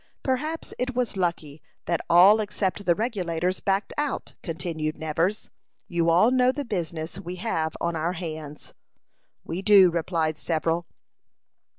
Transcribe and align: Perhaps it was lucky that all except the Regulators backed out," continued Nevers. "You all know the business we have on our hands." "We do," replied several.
Perhaps 0.23 0.73
it 0.79 0.95
was 0.95 1.15
lucky 1.15 1.61
that 1.85 2.01
all 2.09 2.39
except 2.41 2.87
the 2.87 2.95
Regulators 2.95 3.59
backed 3.59 3.93
out," 3.99 4.33
continued 4.41 4.97
Nevers. 4.97 5.51
"You 5.87 6.09
all 6.09 6.31
know 6.31 6.51
the 6.51 6.65
business 6.65 7.19
we 7.19 7.35
have 7.35 7.75
on 7.79 7.95
our 7.95 8.13
hands." 8.13 8.73
"We 9.43 9.61
do," 9.61 9.91
replied 9.91 10.39
several. 10.39 10.87